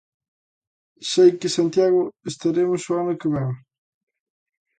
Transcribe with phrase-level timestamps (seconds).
[1.11, 2.01] Sei que Santiago
[2.31, 3.51] estaremos o ano que vén.